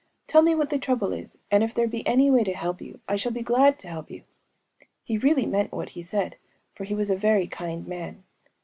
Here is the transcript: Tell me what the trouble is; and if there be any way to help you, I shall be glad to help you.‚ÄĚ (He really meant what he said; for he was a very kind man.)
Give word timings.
Tell 0.25 0.41
me 0.41 0.55
what 0.55 0.71
the 0.71 0.79
trouble 0.79 1.13
is; 1.13 1.37
and 1.51 1.63
if 1.63 1.75
there 1.75 1.87
be 1.87 2.03
any 2.07 2.31
way 2.31 2.43
to 2.43 2.53
help 2.53 2.81
you, 2.81 3.01
I 3.07 3.17
shall 3.17 3.31
be 3.31 3.43
glad 3.43 3.77
to 3.81 3.87
help 3.87 4.09
you.‚ÄĚ 4.09 4.85
(He 5.03 5.19
really 5.19 5.45
meant 5.45 5.71
what 5.71 5.89
he 5.89 6.01
said; 6.01 6.37
for 6.73 6.85
he 6.85 6.95
was 6.95 7.11
a 7.11 7.15
very 7.15 7.45
kind 7.45 7.85
man.) 7.87 8.23